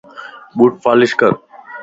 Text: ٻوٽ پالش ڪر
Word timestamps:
ٻوٽ 0.55 0.71
پالش 0.83 1.11
ڪر 1.19 1.31